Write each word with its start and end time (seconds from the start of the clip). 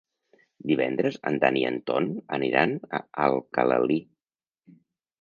Divendres 0.71 1.19
en 1.31 1.37
Dan 1.43 1.59
i 1.61 1.63
en 1.71 1.77
Ton 1.91 2.09
aniran 2.39 2.75
a 2.99 3.05
Alcalalí. 3.29 4.03